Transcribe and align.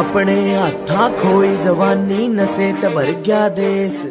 अपने 0.00 0.34
हाथा 0.54 1.08
खोई 1.14 1.56
जवानी 1.56 2.28
नशे 2.28 2.72
ते 2.72 2.88
भर 2.88 3.10
गया 3.22 3.48
देश। 3.56 4.02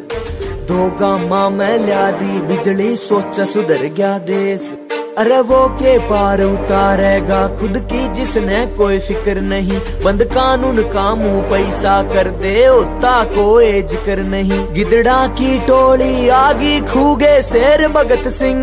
दो 0.68 0.90
गामा 1.00 1.48
मैं 1.50 1.78
लिया 1.78 2.10
दी, 2.10 2.40
बिजली 2.48 2.94
सोचा 2.96 3.44
सुधर 3.44 3.84
गया 3.88 4.18
देश। 4.26 4.72
अरे 5.18 5.40
वो 5.40 5.58
के 5.68 5.98
पार 5.98 6.42
उतारेगा, 6.42 7.40
खुद 7.58 7.78
की 7.82 8.06
जिसने 8.14 8.64
कोई 8.76 8.98
फ़िक्र 8.98 9.40
नहीं। 9.40 9.80
बंद 10.04 10.24
कानून 10.24 10.76
का 10.76 10.92
कामू 10.92 11.40
पैसा 11.50 12.02
कर 12.14 12.30
दे 12.38 12.54
होता 12.66 13.12
कोई 13.24 13.82
ज़िक्र 13.82 14.22
नहीं। 14.28 14.62
गिदड़ा 14.72 15.26
की 15.34 15.58
टोली 15.66 16.28
आगी 16.36 16.80
खूगे 16.86 17.40
शेर 17.42 17.88
भगत 17.88 18.28
सिंह। 18.30 18.58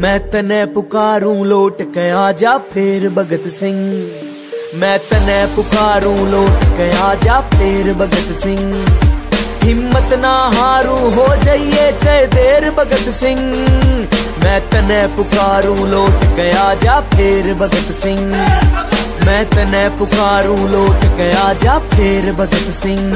मैं 0.00 0.18
तने 0.30 0.64
पुकारूं, 0.66 1.38
लौट 1.46 1.82
के 1.94 2.10
आजा 2.18 2.58
फिर 2.72 3.10
भगत 3.12 3.48
सिंह। 3.52 4.31
मैं 4.74 4.98
तने 4.98 5.34
पुकारू 5.46 6.12
लौट 6.26 6.62
गया 6.76 7.14
जा 7.14 7.40
फेर 7.40 7.92
भगत 7.94 8.30
सिंह। 8.32 8.72
हिम्मत 9.62 10.12
ना 10.22 10.30
हारू, 10.54 10.96
हो 10.96 11.26
जाइए 11.44 11.92
चाहे 12.04 12.26
देर 12.26 12.70
भगत 12.70 13.10
सिंह। 13.10 13.40
मैं 14.44 14.60
तने 14.70 15.06
पुकारू 15.16 15.74
लौट 15.86 16.24
गया 16.36 16.74
जा 16.74 17.00
फिर 17.00 17.54
भगत 17.54 17.92
सिंह। 17.92 18.34
मैं 19.26 19.44
तने 19.50 19.88
पुकारू 19.98 20.56
लौट 20.68 21.04
गया 21.16 21.52
जा 21.52 21.78
फिर 21.92 22.32
भगत 22.32 22.72
सिंह। 22.72 23.12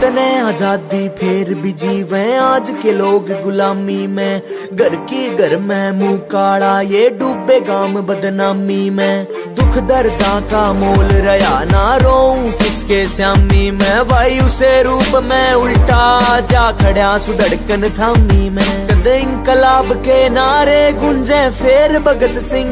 तने 0.00 0.40
आज़ादी 0.40 1.08
फिर 1.08 1.54
भी 1.54 1.72
जीवे। 1.72 2.36
आज 2.36 2.70
के 2.82 2.92
लोग 2.92 3.30
गुलामी 3.42 4.06
में। 4.06 4.42
घर 4.74 4.94
की 5.10 5.28
घर 5.36 5.56
में 5.58 5.90
मुँह 5.92 6.16
काड़ा 6.30 6.80
ये 6.80 7.08
डूबे 7.10 7.60
गाम 7.60 8.00
बदनामी 8.00 8.90
में। 8.90 9.26
दुख 9.54 9.78
दर्दा 9.88 10.40
का 10.40 10.62
मोल 10.72 11.04
रया 11.04 11.64
ना 11.64 11.96
रो 11.96 12.16
किसके 12.58 13.06
श्यामी 13.08 13.70
में। 13.70 14.00
वायु 14.00 14.48
से 14.48 14.82
रूप 14.82 15.22
में 15.24 15.52
उल्टा 15.54 16.40
जा 16.40 16.70
खड़ा 16.72 17.18
सुधड़कन 17.18 17.88
थामी 17.90 18.50
में। 18.50 18.88
कदे 18.88 19.18
इंकलाब 19.18 19.92
के 20.00 20.28
नारे 20.28 20.82
गुंजे 20.92 21.48
फेर 21.50 21.98
भगत 22.00 22.42
सिंह। 22.42 22.70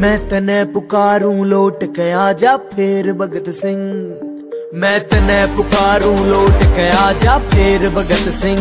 मैं 0.00 0.18
तने 0.28 0.64
पुकारूं, 0.64 1.46
लौट 1.46 1.84
के 1.84 2.12
आजा 2.12 2.56
फेर 2.56 3.12
भगत 3.12 3.50
सिंह। 3.54 4.31
मैं 4.74 5.08
तने 5.08 5.46
पुकारू, 5.46 6.10
लौट 6.24 6.62
गया 6.76 7.12
जा 7.12 7.38
फेर 7.38 7.88
भगत 7.90 8.28
सिंह। 8.34 8.60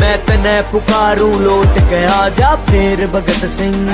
मैं 0.00 0.26
तने 0.26 0.60
पुकारू, 0.62 1.28
लौट 1.38 1.78
गया 1.90 2.28
जा 2.28 2.54
फेर 2.56 3.06
भगत 3.06 3.46
सिंह। 3.46 3.88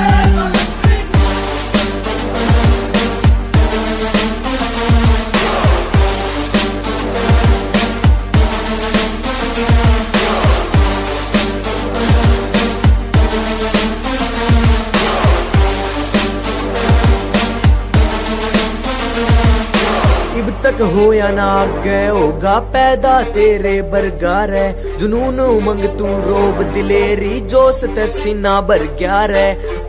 तक 20.75 20.81
हो 20.95 21.13
या 21.13 21.29
ना 21.31 21.45
आगे 21.45 21.99
होगा 22.07 22.59
पैदा 22.75 23.13
तेरे 23.35 23.75
बरगार 23.91 24.51
है 24.55 24.97
जुनून 24.99 25.41
उमंग 25.41 25.85
तू 25.99 26.07
रोब 26.27 26.63
दिलेरी 26.75 27.41
जोश 27.53 27.81
ते 27.99 28.07
सीना 28.15 28.55
भर 28.71 28.83
गया 29.01 29.25
रे 29.33 29.47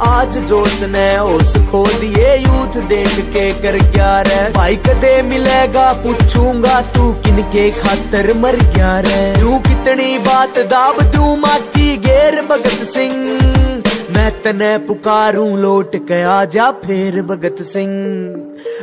आज 0.09 0.37
जोश 0.51 0.81
ने 0.95 1.07
होश 1.15 1.53
खो 1.71 1.83
दिए 2.01 2.35
यूथ 2.45 2.77
देख 2.93 3.17
के 3.33 3.49
कर 3.63 3.77
गया 3.95 4.11
रे 4.29 4.37
भाई 4.57 4.75
कदे 4.87 5.13
मिलेगा 5.31 5.91
पूछूँगा 6.05 6.79
तू 6.95 7.11
किन 7.25 7.41
के 7.55 7.69
खातर 7.81 8.33
मर 8.43 8.55
गया 8.75 8.99
रे 9.07 9.23
यूँ 9.41 9.59
कितनी 9.69 10.17
बात 10.27 10.59
दाब 10.75 11.01
तू 11.15 11.35
माटी 11.45 11.95
गेर 12.07 12.41
भगत 12.51 12.87
सिंह 12.95 13.74
मैं 14.15 14.41
तने 14.41 14.77
पुकारूं, 14.77 15.57
लौट 15.57 15.95
के 15.95 16.21
आजा 16.23 16.71
फिर 16.71 17.21
भगत 17.21 17.55
सिंह। 17.61 17.89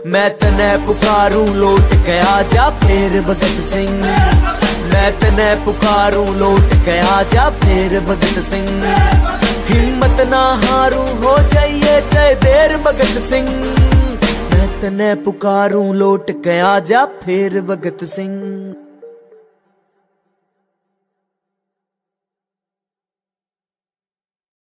मैं 0.06 0.38
तने 0.38 0.87
पुकारूं, 0.87 1.48
लौट 1.54 1.94
के 2.06 2.19
आजा 2.19 2.70
फिर 2.70 3.20
भगत 3.22 3.62
सिंह। 3.70 4.04
मैं 4.93 5.20
तने 5.20 5.54
पुकारूं, 5.65 6.37
लौट 6.37 6.75
के 6.84 6.98
आजा 6.98 7.50
फिर 7.50 8.00
भगत 8.00 8.43
सिंह। 8.43 8.84
हिम्मत 9.69 10.20
ना 10.31 10.44
हारूं, 10.65 11.09
हो 11.09 11.38
जाइए 11.49 12.00
चाहे 12.00 12.34
देर 12.34 12.76
भगत 12.76 13.22
सिंह। 13.25 13.50
मैं 14.53 14.81
तने 14.81 15.14
पुकारूं, 15.14 15.94
लौट 15.94 16.31
के 16.31 16.60
आजा 16.60 17.04
फिर 17.04 17.60
भगत 17.60 18.04
सिंह। 18.04 18.75